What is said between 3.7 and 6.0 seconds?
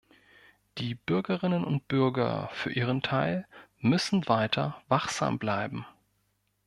müssen weiter wachsam bleiben.